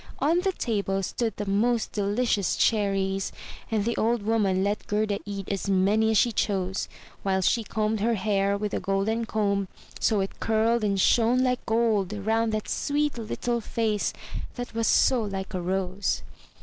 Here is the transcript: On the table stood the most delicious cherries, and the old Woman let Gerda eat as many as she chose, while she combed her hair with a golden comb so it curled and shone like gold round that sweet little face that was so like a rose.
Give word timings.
On 0.17 0.39
the 0.39 0.51
table 0.53 1.03
stood 1.03 1.37
the 1.37 1.45
most 1.45 1.91
delicious 1.91 2.55
cherries, 2.55 3.31
and 3.69 3.85
the 3.85 3.95
old 3.97 4.23
Woman 4.23 4.63
let 4.63 4.87
Gerda 4.87 5.19
eat 5.27 5.47
as 5.49 5.69
many 5.69 6.09
as 6.09 6.17
she 6.17 6.31
chose, 6.31 6.89
while 7.21 7.41
she 7.41 7.63
combed 7.63 7.99
her 7.99 8.15
hair 8.15 8.57
with 8.57 8.73
a 8.73 8.79
golden 8.79 9.25
comb 9.25 9.67
so 9.99 10.19
it 10.21 10.39
curled 10.39 10.83
and 10.83 10.99
shone 10.99 11.43
like 11.43 11.63
gold 11.67 12.13
round 12.13 12.51
that 12.51 12.67
sweet 12.67 13.19
little 13.19 13.61
face 13.61 14.11
that 14.55 14.73
was 14.73 14.87
so 14.87 15.21
like 15.21 15.53
a 15.53 15.61
rose. 15.61 16.23